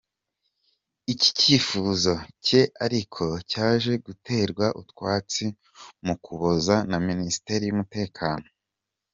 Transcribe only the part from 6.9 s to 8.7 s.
Minisiteri y’Umutekano.